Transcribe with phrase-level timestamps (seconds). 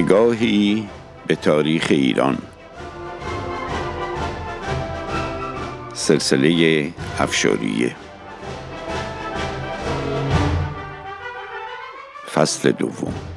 [0.00, 0.88] نگاهی
[1.26, 2.38] به تاریخ ایران.
[5.94, 7.96] سلسله افشاریه.
[12.34, 13.29] فصل دوم.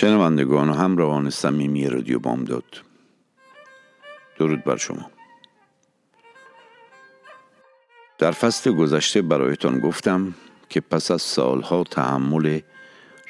[0.00, 2.82] شنوندگان و همراهان صمیمی رادیو بامداد.
[4.38, 5.10] درود بر شما.
[8.18, 10.34] در فصل گذشته برایتان گفتم
[10.68, 12.60] که پس از سالها تحمل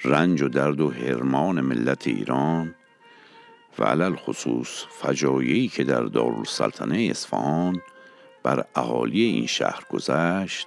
[0.04, 2.74] رنج و درد و حرمان ملت ایران
[3.78, 7.80] و علل خصوص فجایعی که در دارالسلطنه اصفهان
[8.42, 10.66] بر اهالی این شهر گذشت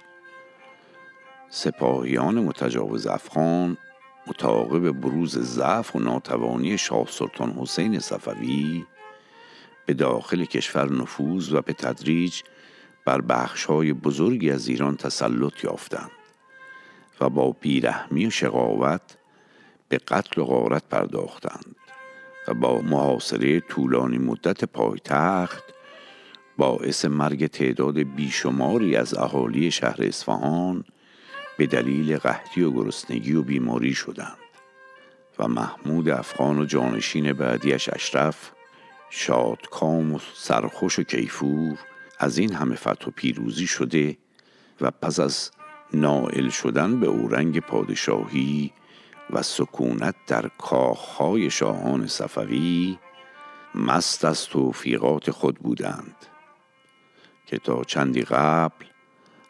[1.50, 3.76] سپاهیان متجاوز افغان
[4.26, 8.84] متعاقب بروز ضعف و ناتوانی شاه سلطان حسین صفوی
[9.86, 12.42] به داخل کشور نفوذ و به تدریج
[13.04, 16.10] بر بخشهای بزرگی از ایران تسلط یافتند
[17.20, 19.16] و با بیرحمی و شقاوت
[19.88, 21.76] به قتل و غارت پرداختند
[22.48, 25.64] و با محاصره طولانی مدت پایتخت
[26.58, 30.84] باعث مرگ تعداد بیشماری از اهالی شهر اصفهان
[31.56, 34.38] به دلیل قحطی و گرسنگی و بیماری شدند
[35.38, 38.52] و محمود افغان و جانشین بعدیش اشرف
[39.10, 41.78] شادکام و سرخوش و کیفور
[42.18, 44.16] از این همه فتح و پیروزی شده
[44.80, 45.50] و پس از
[45.92, 48.72] نائل شدن به اورنگ پادشاهی
[49.30, 52.98] و سکونت در کاخهای شاهان صفوی
[53.74, 56.16] مست از توفیقات خود بودند
[57.46, 58.84] که تا چندی قبل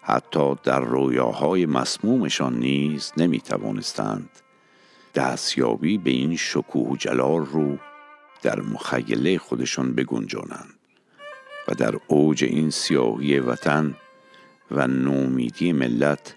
[0.06, 4.30] حتی در رویاهای مسمومشان نیز نمی توانستند
[5.14, 7.78] دستیابی به این شکوه و جلال رو
[8.42, 10.74] در مخیله خودشان بگنجانند
[11.68, 13.94] و در اوج این سیاهی وطن
[14.70, 16.34] و نومیدی ملت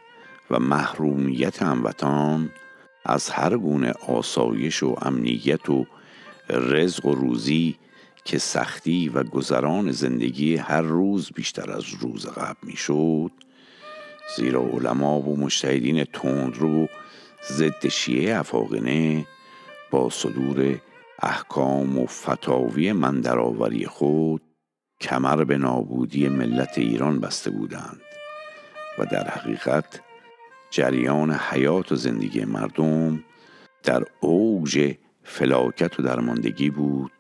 [0.51, 2.51] و محرومیت هموطان
[3.05, 5.85] از هر گونه آسایش و امنیت و
[6.49, 7.77] رزق و روزی
[8.25, 13.31] که سختی و گذران زندگی هر روز بیشتر از روز قبل می‌شد
[14.35, 16.05] زیرا علما و مشتهدین
[16.53, 16.87] رو
[17.51, 19.25] ضد شیعه افاقنه
[19.91, 20.77] با صدور
[21.19, 24.41] احکام و فتاوی مندرآوری خود
[25.01, 28.01] کمر به نابودی ملت ایران بسته بودند
[28.99, 30.01] و در حقیقت
[30.69, 33.23] جریان حیات و زندگی مردم
[33.83, 37.11] در اوج فلاکت و درماندگی بود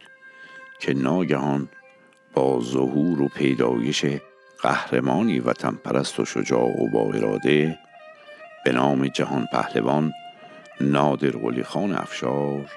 [0.79, 1.69] که ناگهان
[2.33, 4.05] با ظهور و پیدایش
[4.61, 7.79] قهرمانی و پرست و شجاع و با اراده
[8.65, 10.13] به نام جهان پهلوان
[10.81, 12.71] نادر قلی خان افشار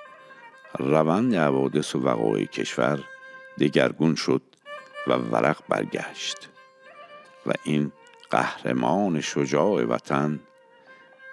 [0.79, 3.01] روند حوادث و وقایع کشور
[3.59, 4.43] دگرگون شد
[5.07, 6.49] و ورق برگشت.
[7.47, 7.93] و این
[8.31, 10.41] قهرمان شجاع وطن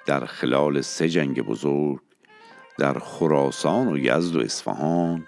[0.05, 1.99] در خلال سه جنگ بزرگ
[2.77, 5.27] در خراسان و یزد و اصفهان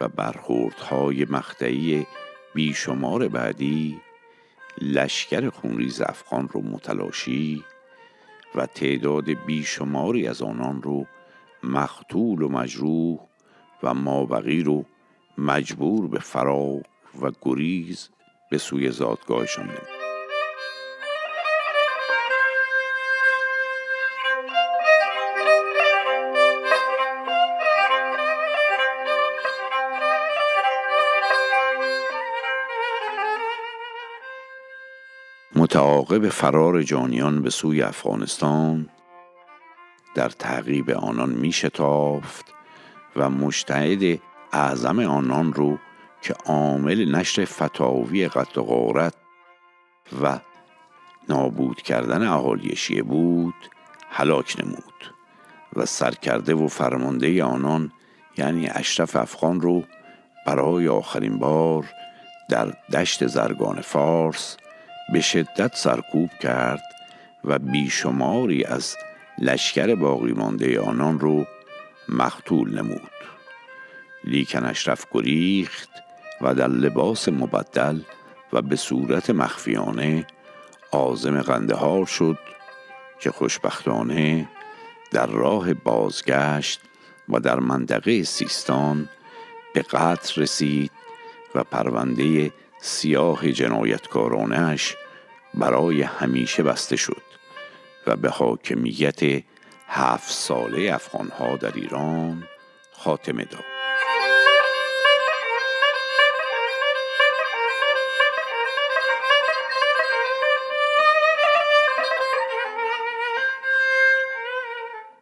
[0.00, 2.06] و برخوردهای مقطعی
[2.54, 4.00] بیشمار بعدی
[4.80, 7.64] لشکر خونریز افغان رو متلاشی
[8.54, 11.06] و تعداد بیشماری از آنان رو
[11.62, 13.18] مقتول و مجروح
[13.82, 14.84] و مابقی رو
[15.38, 16.82] مجبور به فرار
[17.22, 18.08] و گریز
[18.50, 20.03] به سوی زادگاهشان نمود.
[35.84, 38.88] متعاقب فرار جانیان به سوی افغانستان
[40.14, 42.44] در تعقیب آنان می شتافت
[43.16, 44.20] و مشتهد
[44.52, 45.78] اعظم آنان رو
[46.22, 49.14] که عامل نشر فتاوی قتل و غارت
[50.22, 50.38] و
[51.28, 53.54] نابود کردن اهالی شیعه بود
[54.10, 55.14] هلاک نمود
[55.76, 57.92] و سرکرده و فرمانده آنان
[58.38, 59.84] یعنی اشرف افغان رو
[60.46, 61.84] برای آخرین بار
[62.50, 64.56] در دشت زرگان فارس
[65.12, 66.82] به شدت سرکوب کرد
[67.44, 68.96] و بیشماری از
[69.38, 71.46] لشکر باقی مانده آنان رو
[72.08, 73.10] مقتول نمود.
[74.24, 75.90] لیکن اشرف گریخت
[76.40, 78.00] و در لباس مبدل
[78.52, 80.26] و به صورت مخفیانه
[80.90, 82.38] آزم قندهار شد
[83.20, 84.48] که خوشبختانه
[85.10, 86.80] در راه بازگشت
[87.28, 89.08] و در منطقه سیستان
[89.74, 90.90] به قتل رسید
[91.54, 92.52] و پرونده
[92.86, 94.96] سیاه جنایتکارانش
[95.54, 97.22] برای همیشه بسته شد
[98.06, 99.20] و به حاکمیت
[99.88, 102.48] هفت ساله افغانها در ایران
[102.92, 103.64] خاتمه داد.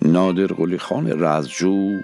[0.02, 2.00] نادر قلی خان رزجو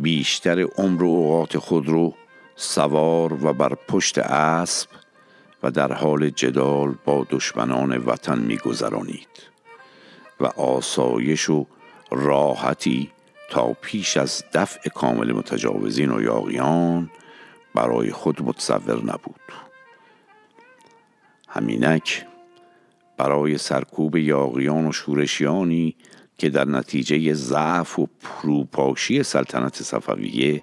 [0.00, 2.14] بیشتر عمر و اوقات خود رو
[2.56, 4.88] سوار و بر پشت اسب
[5.62, 9.28] و در حال جدال با دشمنان وطن میگذرانید
[10.40, 11.66] و آسایش و
[12.10, 13.10] راحتی
[13.50, 17.10] تا پیش از دفع کامل متجاوزین و یاغیان
[17.74, 19.40] برای خود متصور نبود.
[21.48, 22.26] همینک
[23.16, 25.96] برای سرکوب یاغیان و شورشیانی
[26.38, 30.62] که در نتیجه ضعف و پروپاشی سلطنت صفویه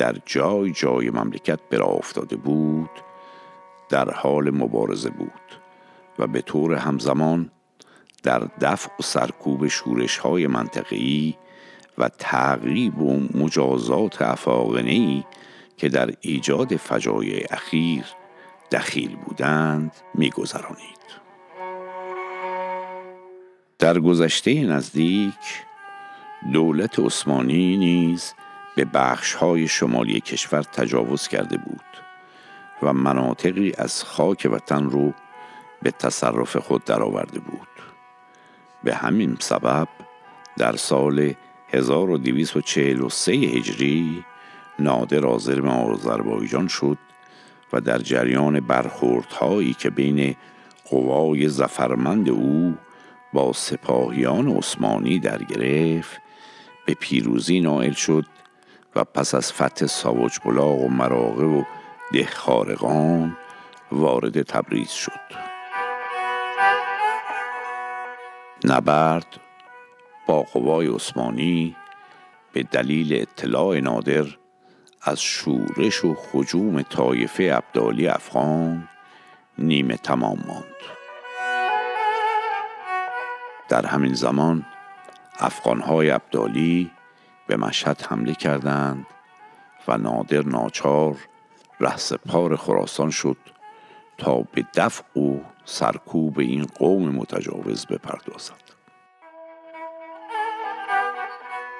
[0.00, 2.90] در جای جای مملکت برا افتاده بود
[3.88, 5.30] در حال مبارزه بود
[6.18, 7.50] و به طور همزمان
[8.22, 11.36] در دفع و سرکوب شورش های منطقی
[11.98, 15.24] و تعقیب و مجازات افاقنهی
[15.76, 18.04] که در ایجاد فجایع اخیر
[18.72, 21.00] دخیل بودند میگذرانید.
[23.78, 25.64] در گذشته نزدیک
[26.52, 28.34] دولت عثمانی نیز
[28.76, 28.86] به
[29.40, 31.80] های شمالی کشور تجاوز کرده بود
[32.82, 35.14] و مناطقی از خاک وطن رو
[35.82, 37.68] به تصرف خود درآورده بود.
[38.84, 39.88] به همین سبب
[40.58, 41.34] در سال
[41.72, 44.24] 1243 هجری
[44.78, 46.98] نادر آزرم آذربایجان شد
[47.72, 50.36] و در جریان برخوردهایی که بین
[50.84, 52.74] قوای زفرمند او
[53.32, 56.20] با سپاهیان عثمانی در گرفت
[56.86, 58.26] به پیروزی نائل شد
[58.96, 61.62] و پس از فتح ساوج بلاغ و مراغه و
[62.12, 63.36] دهخارقان
[63.92, 65.50] وارد تبریز شد.
[68.64, 69.40] نبرد
[70.26, 71.76] با قوای عثمانی
[72.52, 74.26] به دلیل اطلاع نادر
[75.02, 78.88] از شورش و خجوم طایفه ابدالی افغان
[79.58, 80.64] نیمه تمام ماند.
[83.68, 84.66] در همین زمان
[85.38, 86.90] افغانهای ابدالی
[87.50, 89.06] به مشهد حمله کردند
[89.88, 91.16] و نادر ناچار
[91.80, 93.36] رهسپار خراسان شد
[94.18, 98.54] تا به دفع و سرکوب این قوم متجاوز بپردازد.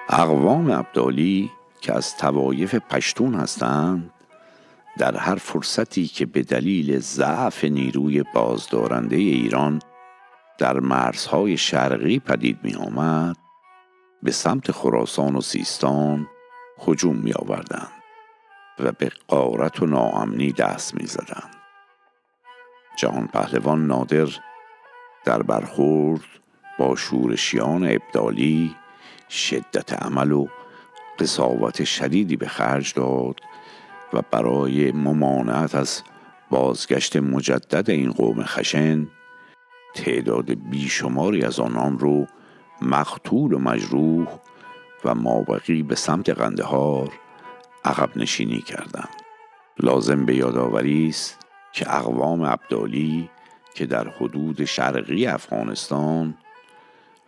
[0.08, 1.50] اقوام ابدالی
[1.80, 4.10] که از توایف پشتون هستند
[4.98, 9.82] در هر فرصتی که به دلیل ضعف نیروی بازدارنده ایران
[10.58, 13.36] در مرزهای شرقی پدید می آمد
[14.22, 16.28] به سمت خراسان و سیستان
[16.86, 17.92] هجوم می آوردند
[18.78, 21.56] و به قارت و ناامنی دست می زدند.
[22.96, 24.28] جهان پهلوان نادر
[25.24, 26.20] در برخورد
[26.78, 28.76] با شورشیان ابدالی
[29.30, 30.46] شدت عمل و
[31.18, 33.40] قصاوت شدیدی به خرج داد
[34.12, 36.02] و برای ممانعت از
[36.50, 39.08] بازگشت مجدد این قوم خشن
[39.94, 42.26] تعداد بیشماری از آنان رو
[42.82, 44.28] مقتول و مجروح
[45.04, 47.12] و مابقی به سمت قندهار
[47.84, 49.08] عقب نشینی کردند.
[49.78, 51.38] لازم به یادآوری است
[51.72, 53.30] که اقوام ابدالی
[53.74, 56.34] که در حدود شرقی افغانستان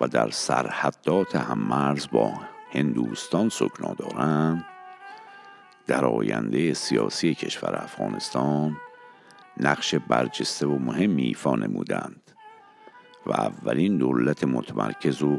[0.00, 2.32] و در سرحدات هممرز با
[2.72, 4.64] هندوستان سکنا دارند
[5.86, 8.76] در آینده سیاسی کشور افغانستان
[9.56, 12.21] نقش برجسته و مهمی ایفا نمودند.
[13.26, 15.38] و اولین دولت متمرکز و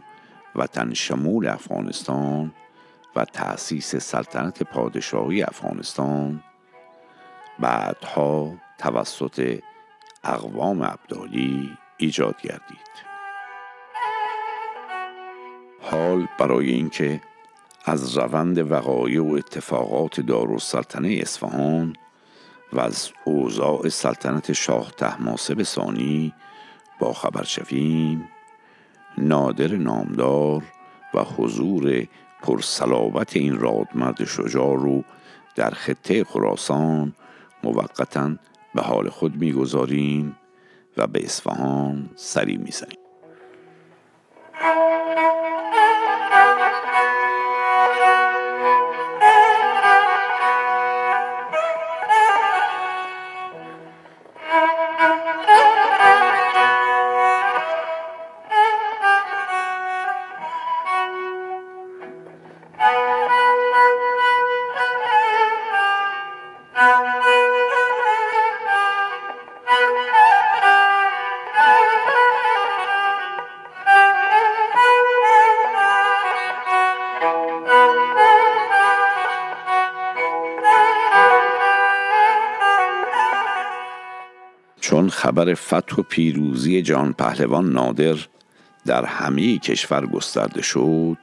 [0.55, 2.53] وطن شمول افغانستان
[3.15, 6.43] و تأسیس سلطنت پادشاهی افغانستان.
[7.59, 9.59] بعدها توسط
[10.23, 13.13] اقوام عبدالی ایجاد گردید.
[15.81, 17.21] حال برای اینکه
[17.85, 21.95] از روند وقایع و اتفاقات دارالسلطنه اصفهان
[22.73, 26.33] و از اوضاع سلطنت شاه تحماسب ثانی
[26.99, 28.29] با خبر شویم
[29.17, 30.63] نادر نامدار
[31.13, 32.07] و حضور
[32.41, 35.03] پرسلابت این رادمرد شجاع رو
[35.55, 37.13] در خطه خراسان
[37.63, 38.35] موقتا
[38.75, 40.37] به حال خود می‌گذاریم
[40.97, 42.97] و به اصفهان سری می‌زنیم.
[84.83, 88.15] چون خبر فتح و پیروزی جان پهلوان نادر
[88.85, 91.17] در همه کشور گسترده شد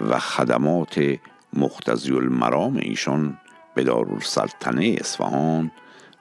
[0.00, 1.18] و خدمات
[1.52, 3.38] مختزی المرام ایشان
[3.74, 5.70] به دارالسلطنه اصفهان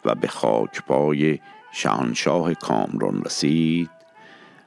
[0.06, 1.40] و به خاکپای
[1.72, 3.90] شاهنشاه کامران رسید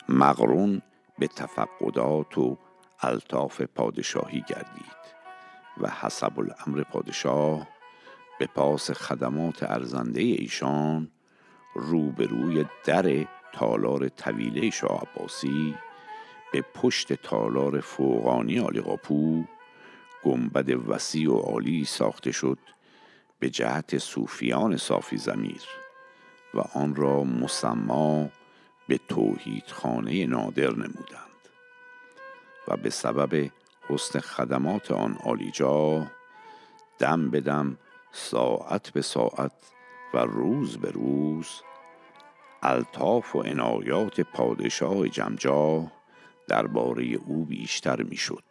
[0.09, 0.83] مقرون
[1.19, 2.59] به تفقدات و
[3.01, 4.97] الطاف پادشاهی گردید
[5.81, 7.67] و حسب الامر پادشاه
[8.39, 11.11] به پاس خدمات ارزنده ایشان
[11.77, 15.75] روبروی در تالار طویله شاه عباسی
[16.53, 19.45] به پشت تالار فوقانی آلی قاپو
[20.23, 22.59] گنبد وسیع و عالی ساخته شد
[23.39, 25.63] به جهت صوفیان صافی زمیر
[26.55, 28.29] و آن را مسما
[28.89, 31.27] به توحید خانه نادر نمودند.
[32.69, 33.51] و به سبب
[33.89, 36.07] حسن خدمات آن عالیجا
[36.99, 37.79] دم به دم
[38.13, 39.53] ساعت به ساعت
[40.17, 41.63] و روز به روز
[42.63, 45.93] الطاف و عنایات پادشاه جمجاه
[46.49, 48.45] درباره او بیشتر می‌شد.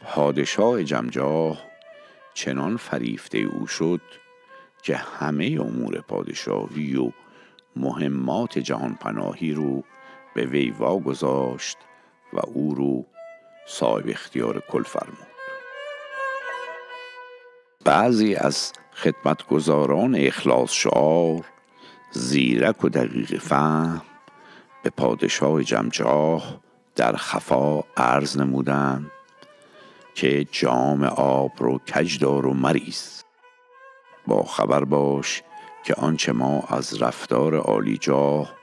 [0.00, 1.58] پادشاه جمجاه
[2.34, 4.00] چنان فریفته او شد
[4.82, 7.10] که همه امور پادشاهی و
[7.76, 9.84] مهمات جهان پناهی رو
[10.34, 11.78] به وی واگذاشت
[12.32, 13.06] و او رو
[13.66, 15.35] صاحب اختیار کل فرمود.
[17.86, 21.44] بعضی از خدمتگزاران اخلاص شعار
[22.10, 24.02] زیرک و دقیق فهم
[24.82, 26.60] به پادشاه جمجاه
[26.96, 29.10] در خفا عرض نمودند
[30.14, 33.24] که جام آب رو کجدار و مریز
[34.26, 35.42] با خبر باش
[35.84, 38.54] که آنچه ما از رفتار عالیجاه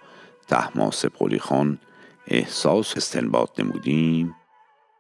[0.48, 1.80] تحماسب قلی خان
[2.28, 4.36] احساس استنباط نمودیم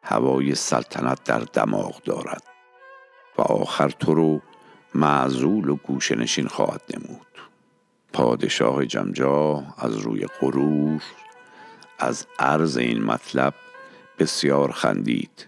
[0.03, 2.52] هوای سلطنت در دماغ دارد.
[3.37, 4.41] و آخر تو رو
[4.95, 7.27] معزول و گوشنشین خواهد نمود.
[8.13, 11.03] پادشاه جمجا از روی غرور
[11.99, 13.53] از عرض این مطلب
[14.19, 15.47] بسیار خندید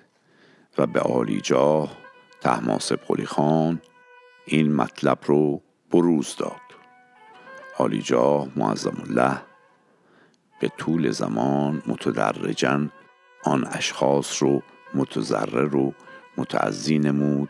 [0.77, 1.97] و به عالیجاه
[2.41, 3.81] تحماسب قلی خان
[4.45, 5.61] این مطلب رو
[5.91, 6.61] بروز داد.
[7.77, 9.41] عالیجاه معظم الله
[10.59, 12.87] به طول زمان متدرجا
[13.43, 14.61] آن اشخاص رو
[14.93, 15.93] متضرر رو
[16.37, 17.49] متعزی نمود.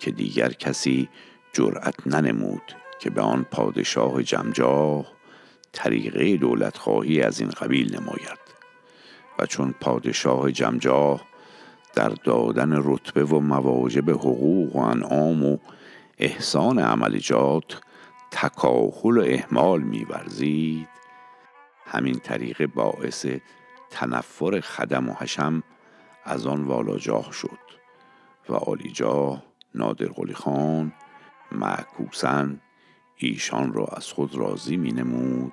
[0.00, 1.08] که دیگر کسی
[1.52, 2.62] جرأت ننمود
[3.00, 5.06] که به آن پادشاه جمجاه
[5.72, 8.40] طریقه دولت خواهی از این قبیل نماید.
[9.38, 11.26] و چون پادشاه جمجاه
[11.94, 15.58] در دادن رتبه و مواجب حقوق و انعام و
[16.18, 17.80] احسان عملجات
[18.30, 20.88] تکاهل و احمال میورزید
[21.86, 23.26] همین طریقه باعث
[23.90, 25.62] تنفر خدم و حشم
[26.24, 27.58] از آن والاجاه شد
[28.48, 30.92] و آلیجاه نادر قلی خان
[31.52, 32.60] معکوسن
[33.16, 35.52] ایشان را از خود راضی می نمود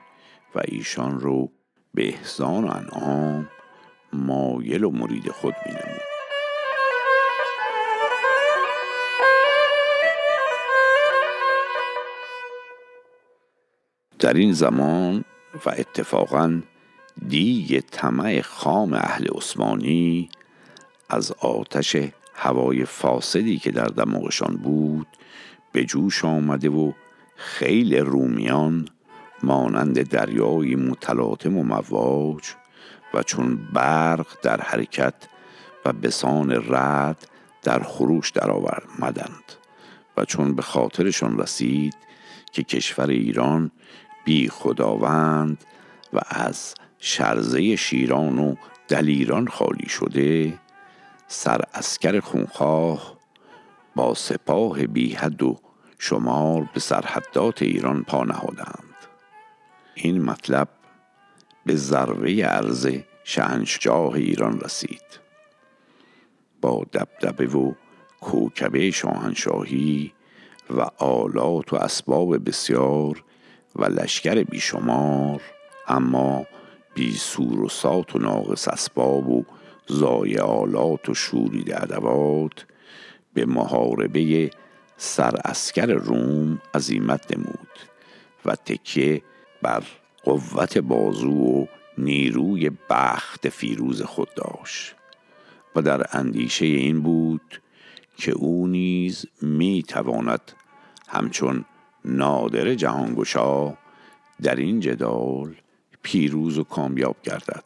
[0.56, 1.52] و ایشان رو
[1.94, 3.50] به احسان و انعام
[4.14, 6.02] مایل و مرید خود می نمود.
[14.20, 15.24] در این زمان
[15.66, 16.62] و اتفاقا
[17.28, 20.30] دیگ طمع خام اهل عثمانی
[21.10, 21.96] از آتش
[22.40, 25.08] هوای فاسدی که در دماغشان بود
[25.72, 26.92] به جوش آمده و
[27.36, 28.88] خیل رومیان
[29.44, 32.44] مانند دریای متلاطم و مواج
[33.14, 35.14] و چون برق در حرکت
[35.86, 37.28] و بسان رد
[37.64, 39.54] در خروش درآمدند
[40.18, 41.96] و چون به خاطرشان رسید
[42.52, 43.72] که کشور ایران
[44.26, 45.64] بی خداوند
[46.14, 48.56] و از شرزه شیران و
[48.88, 50.60] دلیران خالی شده
[51.28, 53.18] سر اسکر خونخواه
[53.96, 55.60] با سپاه بی حد و
[56.00, 58.96] شمار به سرحدات ایران پا نهادند.
[59.94, 60.68] این مطلب
[61.66, 62.90] به ذروه عرض
[63.24, 65.20] شهنشجاه ایران رسید.
[66.62, 67.74] با دبدبه و
[68.22, 70.14] کوکبه شاهنشاهی
[70.70, 73.24] و آلات و اسباب بسیار
[73.76, 75.42] و لشکر بیشمار
[75.88, 76.46] اما
[76.96, 79.46] بی سور و سات و ناقص اسباب و
[80.42, 82.66] آلات و شورید ادوات
[83.34, 84.52] به محاربه
[84.98, 87.70] سر اسکر روم عظیمت نمود
[88.46, 89.22] و تکیه
[89.62, 89.84] بر
[90.24, 91.66] قوت بازو و
[91.98, 94.96] نیروی بخت فیروز خود داشت
[95.76, 97.62] و در اندیشه این بود
[98.18, 100.52] که او نیز می تواند
[101.08, 101.66] همچون
[102.06, 103.78] نادر جهانگشا
[104.42, 105.56] در این جدال
[106.02, 107.64] پیروز و کامیاب گردد.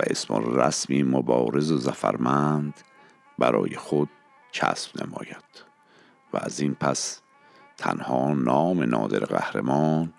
[0.00, 2.74] و اسم رسمی مبارز و زفرمند
[3.38, 4.08] برای خود
[4.52, 5.64] کسب نماید.
[6.32, 7.20] و از این پس
[7.76, 10.12] تنها نام نادر قهرمان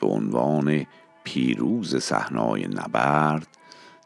[0.00, 0.86] به عنوان
[1.24, 3.48] پیروز صحنای نبرد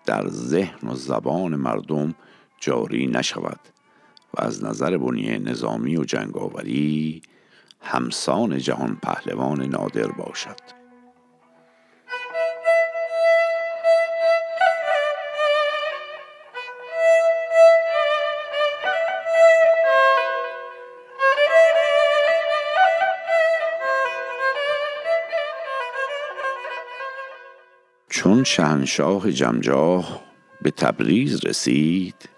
[0.06, 2.14] در ذهن و زبان مردم
[2.60, 3.60] جاری نشود
[4.34, 7.22] و از نظر بنیه نظامی و جنگاوری
[7.80, 10.83] همسان جهان پهلوان نادر باشد.
[28.34, 30.20] چون شهنشاه جمجاه
[30.62, 32.28] به تبریز رسید.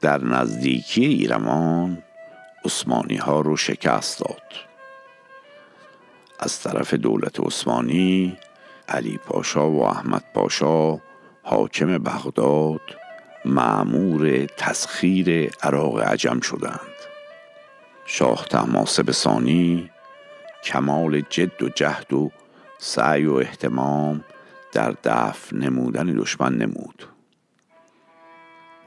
[0.00, 2.02] در نزدیکی ایرمان
[2.64, 4.42] عثمانی ها رو شکست داد.
[6.40, 8.36] از طرف دولت عثمانی
[8.88, 10.98] علی پاشا و احمد پاشا
[11.42, 12.80] حاکم بغداد
[13.44, 16.98] معمور تسخیر عراق عجم شدند.
[18.06, 19.90] شاه تماسب ثانی
[20.64, 22.30] کمال جد و جهد و
[22.78, 24.24] سعی و احتمام
[24.72, 27.04] در دفع نمودن دشمن نمود.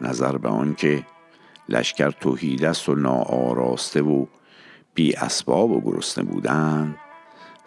[0.02, 1.06] نظر به آنکه
[1.70, 4.26] لشکر توهیده است و ناآراسته و
[4.94, 6.96] بی اسباب و گرسنه بودند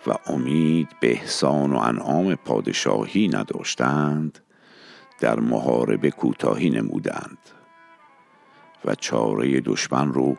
[0.06, 4.38] و امید به احسان و انعام پادشاهی نداشتند
[5.20, 7.38] در محاربه کوتاهی نمودند
[8.84, 10.36] و چاره دشمن رو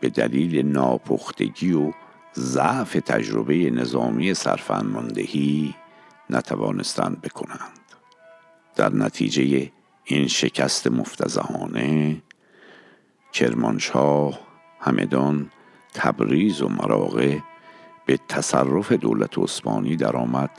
[0.00, 1.92] به دلیل ناپختگی و
[2.34, 5.74] ضعف تجربه نظامی سرفنماندهی
[6.30, 7.78] نتوانستند بکنند.
[8.76, 9.72] در نتیجه
[10.04, 12.22] این شکست مفتزهانه
[13.32, 14.38] کرمانشاه
[14.80, 15.50] همدان
[15.94, 17.42] تبریز و مراغه
[18.06, 20.50] به تصرف دولت عثمانی درآمد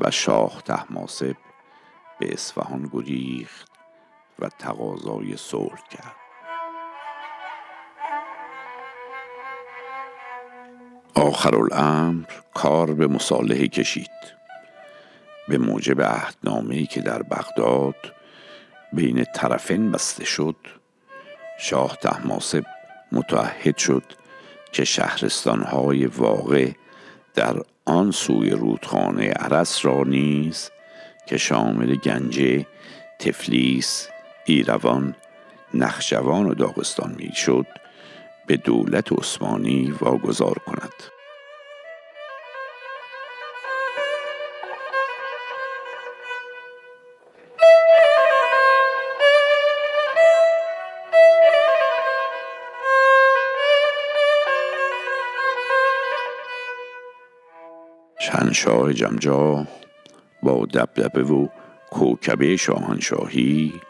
[0.00, 1.36] و شاه تحماسب
[2.18, 3.68] به اصفهان گریخت
[4.38, 6.16] و تقاضای صلح کرد.
[11.14, 14.37] آخر الامر کار به مصالحه کشید.
[15.48, 18.14] به موجب عهدنامه‌ای که در بغداد
[18.92, 20.56] بین طرفین بسته شد
[21.58, 22.64] شاه تحماسب
[23.12, 24.02] متعهد شد
[24.72, 26.70] که شهرستانهای واقع
[27.34, 30.70] در آن سوی رودخانه عرس را نیز
[31.26, 32.66] که شامل گنجه،
[33.18, 34.08] تفلیس،
[34.44, 35.14] ایروان،
[35.74, 37.66] نخجوان و داغستان می شد
[38.46, 41.17] به دولت عثمانی واگذار کند.
[58.52, 59.66] شهنشاه جمجا
[60.42, 61.48] با دبدبه و
[61.90, 63.80] کوکبه شاهنشاهی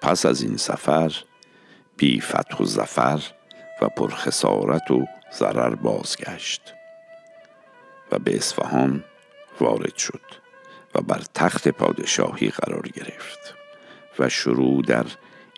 [0.00, 1.12] پس از این سفر
[1.96, 3.22] بی فتح و زفر
[3.82, 6.74] و پرخسارت و ضرر بازگشت
[8.12, 9.04] و به اصفهان
[9.60, 10.24] وارد شد
[10.94, 13.54] و بر تخت پادشاهی قرار گرفت
[14.18, 15.06] و شروع در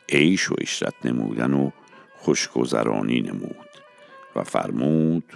[0.08, 1.70] عیش و اشرت نمودن و
[2.18, 3.68] خوشگذرانی نمود
[4.36, 5.32] و فرمود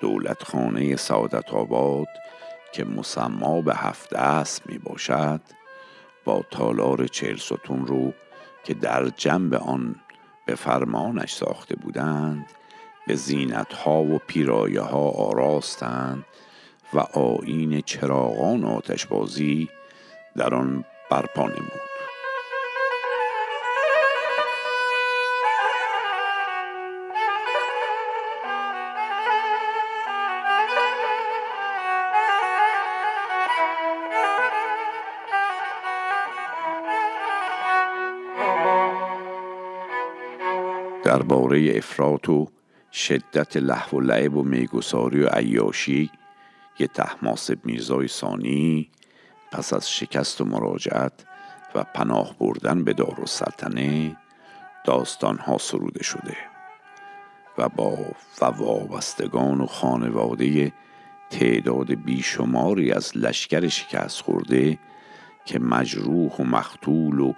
[0.00, 2.08] دولت خانه سعادت آباد
[2.72, 5.40] که مسما به هفت دست می باشد
[6.24, 8.12] با تالار چهل ستون رو
[8.64, 9.94] که در جنب آن
[10.46, 12.46] به فرمانش ساخته بودند
[13.06, 16.24] به زینت ها و پیرایه ها آراستند
[16.94, 19.68] و آین چراغان آتشبازی
[20.36, 21.85] در آن برپا نمود.
[41.16, 42.48] درباره افراط و
[42.92, 46.10] شدت لحو و لعب و میگساری و عیاشی
[46.78, 48.90] یه تحماسب میرزای ثانی
[49.52, 51.12] پس از شکست و مراجعت
[51.74, 53.24] و پناه بردن به دار
[54.84, 56.36] داستان ها سروده شده
[57.58, 57.98] و با
[58.50, 60.72] وابستگان و خانواده
[61.30, 64.78] تعداد بیشماری از لشکر شکست خورده
[65.44, 67.32] که مجروح و مختول و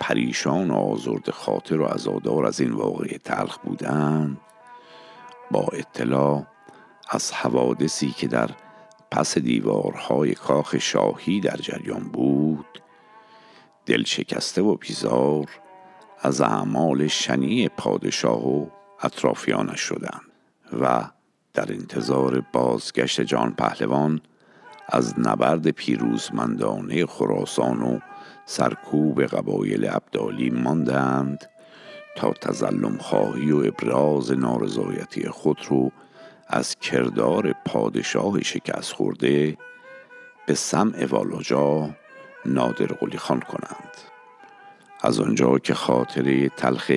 [0.00, 4.40] پریشان و آزرد خاطر و ازادار از این واقعه تلخ بودند
[5.50, 6.46] با اطلاع
[7.10, 8.50] از حوادثی که در
[9.10, 12.82] پس دیوارهای کاخ شاهی در جریان بود
[13.86, 15.46] دل شکسته و بیزار
[16.20, 18.66] از اعمال شنی پادشاه و
[19.02, 20.22] اطرافیانش شدند
[20.80, 21.10] و
[21.54, 24.20] در انتظار بازگشت جان پهلوان
[24.88, 27.98] از نبرد پیروزمندانه خراسان و
[28.48, 31.50] سرکوب قبایل ابدالی ماندند
[32.16, 35.92] تا تظلم خواهی و ابراز نارضایتی خود رو
[36.48, 39.56] از کردار پادشاه شکست خورده
[40.46, 41.90] به سمع والاجا
[42.46, 43.96] نادر قلی خان کنند.
[45.00, 46.92] از آنجا که خاطره تلخ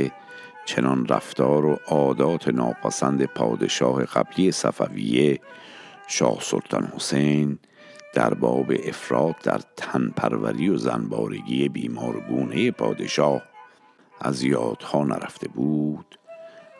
[0.66, 5.40] چنان رفتار و عادات ناپسند پادشاه قبلی صفویه
[6.08, 7.60] شاه سلطان حسین
[8.14, 13.42] در باب افراد در تنپروری و زنبارگی بیمارگونه پادشاه
[14.22, 16.20] از یادها نرفته بود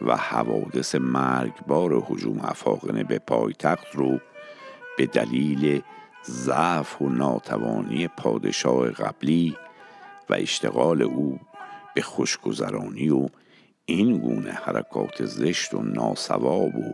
[0.02, 4.20] و حوادث مرگبار حجوم افاقنه به پایتخت رو
[4.98, 5.82] به دلیل
[6.26, 9.58] ضعف و ناتوانی پادشاه قبلی
[10.30, 11.40] و اشتغال او
[11.96, 13.28] به خوشگذرانی و
[13.86, 16.94] این گونه حرکات زشت و ناسواب و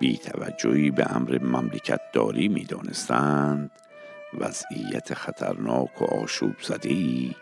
[0.00, 3.70] بیتوجهی به امر مملکت داری می دانستند.
[4.38, 7.36] وضعیت خطرناک و آشوب زدهی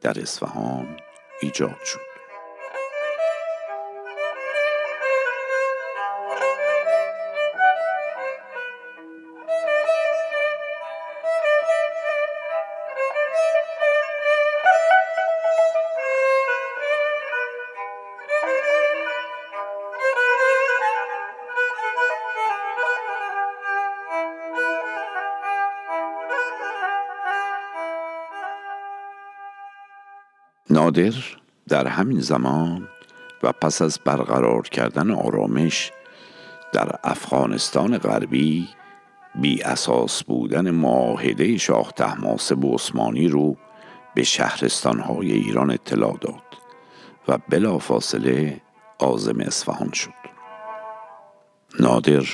[0.00, 0.96] در اصفهان
[1.42, 2.05] ایجاد شد.
[30.76, 31.14] نادر
[31.68, 32.88] در همین زمان
[33.42, 35.92] و پس از برقرار کردن آرامش
[36.72, 38.68] در افغانستان غربی
[39.34, 43.56] بی اساس بودن معاهده شاه تحماسب و عثمانی رو
[44.14, 46.42] به شهرستانهای ایران اطلاع داد
[47.28, 48.60] و بلافاصله
[48.98, 50.10] آزم اصفهان شد.
[51.80, 52.24] نادر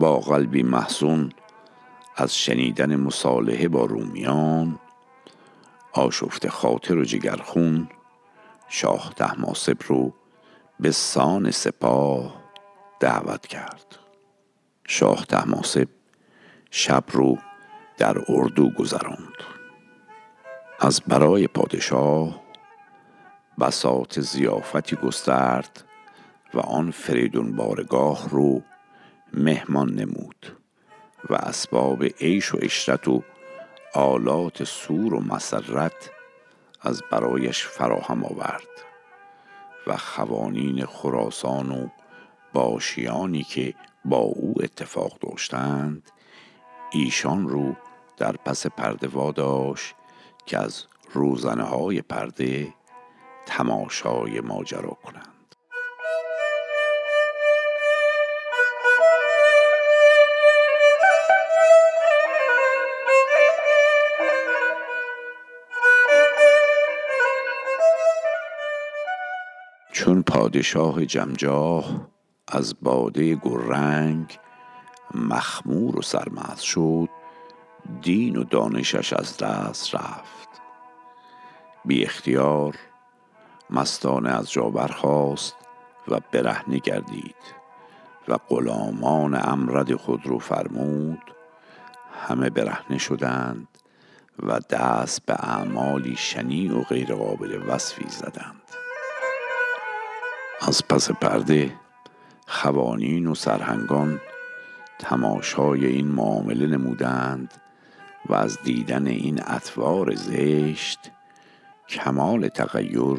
[0.00, 1.32] با قلبی محزون
[2.16, 4.78] از شنیدن مصالحه با رومیان
[5.98, 7.88] آشفت خاطر و جگرخون
[8.68, 10.14] شاه تحماسب رو
[10.80, 12.42] به سان سپاه
[13.00, 13.98] دعوت کرد.
[14.86, 15.88] شاه تحماسب
[16.70, 17.38] شب رو
[17.98, 19.36] در اردو گذراند.
[20.80, 22.40] از برای پادشاه
[23.60, 25.84] بساط زیافتی گسترد
[26.54, 28.62] و آن فریدون بارگاه رو
[29.32, 30.56] مهمان نمود
[31.30, 33.22] و اسباب عیش و اشرت و
[33.94, 36.10] آلات سور و مسرت
[36.80, 38.68] از برایش فراهم آورد
[39.86, 41.88] و خوانین خراسان و
[42.52, 46.10] باشیانی که با او اتفاق داشتند
[46.92, 47.76] ایشان رو
[48.16, 49.94] در پس پرده واداشت
[50.46, 52.74] که از روزنه های پرده
[53.46, 55.35] تماشای ماجرا کنند.
[70.36, 72.08] پادشاه جمجاه
[72.48, 74.38] از باده گررنگ
[75.14, 77.08] مخمور و سرمست شد
[78.02, 80.48] دین و دانشش از دست رفت.
[81.84, 82.74] بی اختیار
[83.70, 85.56] مستانه از جا برخاست
[86.08, 87.54] و برهنه گردید
[88.28, 91.22] و غلامان امرد خود رو فرمود.
[92.28, 93.68] همه برهنه شدند
[94.42, 98.75] و دست به اعمالی شنی و غیرقابل وصفی زدند.
[100.60, 101.72] از پس پرده
[102.46, 104.20] خوانین و سرهنگان
[104.98, 107.54] تماشای این معامله نمودند
[108.26, 110.98] و از دیدن این اطوار زشت
[111.88, 113.18] کمال تغییر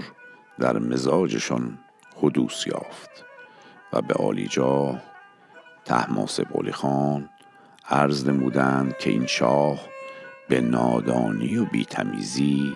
[0.60, 1.80] در مزاجشان
[2.16, 3.26] حدوث یافت
[3.94, 5.02] و به عالیجا
[5.86, 7.30] تحماس بولی خان
[7.90, 9.80] عرض نمودند که این شاه
[10.50, 12.76] به نادانی و بیتمیزی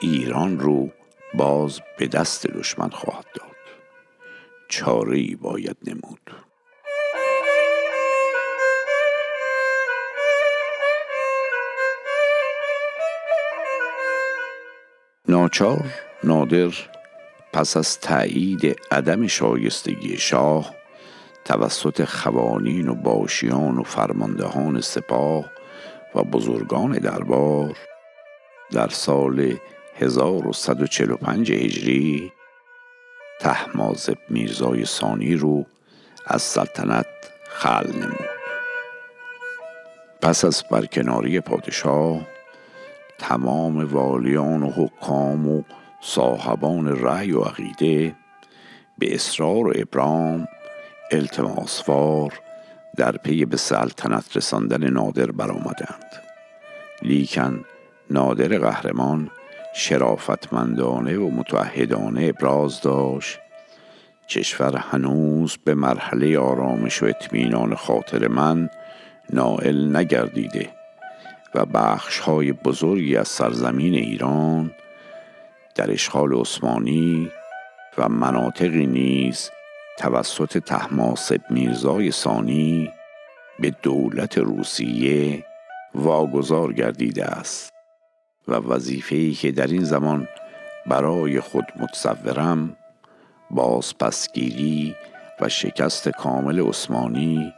[0.00, 0.90] ایران رو
[1.34, 3.53] باز به دست دشمن خواهد داد.
[4.68, 6.30] چاره ای باید نمود.
[15.28, 15.84] ناچار
[16.24, 16.72] نادر
[17.52, 20.74] پس از تایید عدم شایستگی شاه
[21.44, 25.50] توسط خوانین و باشیان و فرماندهان سپاه
[26.14, 27.76] و بزرگان دربار
[28.72, 29.56] در سال
[29.96, 32.32] 1145 هجری
[33.44, 35.64] تحمازب میرزای ثانی رو
[36.26, 37.06] از سلطنت
[37.44, 38.28] خل نمود.
[40.22, 42.20] پس از برکناری پادشاه
[43.18, 45.62] تمام والیان و حکام و
[46.00, 48.14] صاحبان رأی و عقیده
[48.98, 50.48] به اصرار ابرام
[51.12, 52.40] التماسوار
[52.96, 56.22] در پی به سلطنت رساندن نادر برآمدند.
[57.02, 57.64] لیکن
[58.10, 59.30] نادر قهرمان
[59.76, 63.40] شرافتمندانه و متعهدانه ابراز داشت.
[64.28, 68.70] کشور هنوز به مرحله آرامش و اطمینان خاطر من
[69.32, 70.70] نائل نگردیده
[71.54, 74.70] و بخش های بزرگی از سرزمین ایران
[75.74, 77.30] در اشغال عثمانی
[77.98, 79.50] و مناطقی نیز
[79.98, 82.90] توسط تحماسب میرزای ثانی
[83.60, 85.44] به دولت روسیه
[85.94, 87.73] واگذار گردیده است.
[88.48, 90.28] و وظیفه‌ای که در این زمان
[90.86, 92.76] برای خود متصورم
[93.50, 94.96] بازپسگیری
[95.40, 97.52] و شکست کامل عثمانی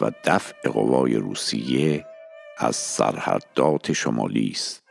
[0.00, 2.04] و دفع قوای روسیه
[2.58, 4.82] از سرحدات شمالی است.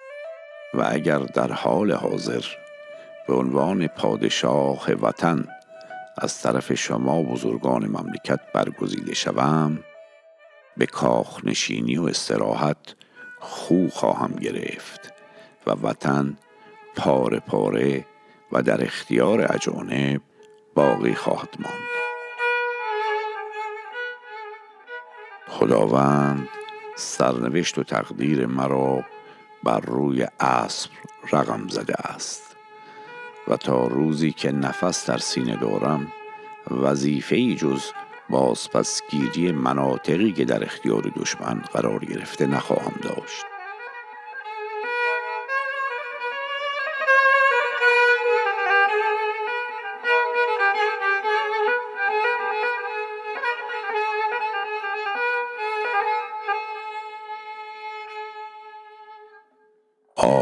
[0.73, 2.45] و اگر در حال حاضر
[3.27, 5.47] به عنوان پادشاه وطن
[6.17, 9.79] از طرف شما بزرگان مملکت برگزیده شوم
[10.77, 12.95] به کاخ نشینی و استراحت
[13.39, 15.18] خو خواهم گرفت.
[15.69, 16.37] و وطن
[16.95, 18.05] پاره پاره
[18.51, 20.21] و در اختیار اجانب
[20.75, 21.89] باقی خواهد ماند.
[25.47, 26.49] خداوند
[26.95, 29.03] سرنوشت و تقدیر مرا
[29.63, 30.91] بر روی اسب
[31.31, 32.55] رقم زده است
[33.47, 36.11] و تا روزی که نفس در سینه دارم
[36.71, 37.83] وظیفه ای جز
[38.29, 43.48] بازپسگیری مناطقی که در اختیار دشمن قرار گرفته نخواهم داشت.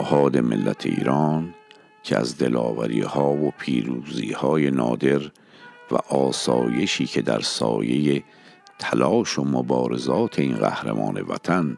[0.08, 1.54] آهاد ملت ایران
[2.04, 5.22] که از دلاوری ها و پیروزی های نادر
[5.92, 8.24] و آسایشی که در سایه
[8.80, 11.78] تلاش و مبارزات این قهرمان وطن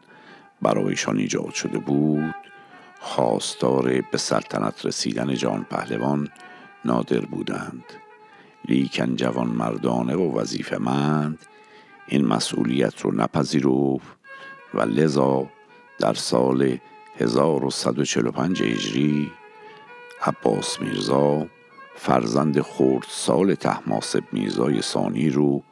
[0.62, 2.34] برایشان ایجاد شده بود
[3.00, 6.28] خواستار به سلطنت رسیدن جان پهلوان
[6.84, 7.84] نادر بودند.
[8.68, 11.38] لیکن جوان مردانه و وظیفمند
[12.08, 14.16] این مسئولیت رو نپذیرفت
[14.74, 15.46] و لذا
[15.98, 16.78] در سال
[17.20, 19.32] 1145 هجری
[20.22, 21.46] عباس میرزا
[21.94, 25.62] فرزند خورد سال تحماسب میرزای ثانی رو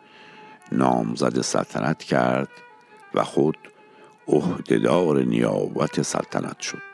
[0.72, 2.48] نامزد سلطنت کرد
[3.14, 3.58] و خود
[4.28, 6.88] عهدهدار نیابت سلطنت شد.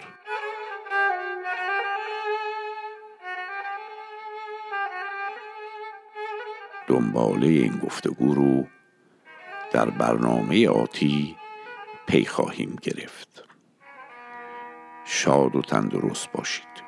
[6.87, 8.65] دنباله این گفتگو رو
[9.73, 11.37] در برنامه آتی
[12.07, 13.54] پی خواهیم گرفت.
[15.05, 16.84] شاد و تندرست باشید.